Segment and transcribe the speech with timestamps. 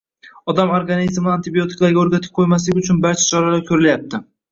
[0.51, 4.23] Odam organizmini antibiotiklarga o‘rgatib qo‘ymaslik uchun barcha choralar ko‘rilyapti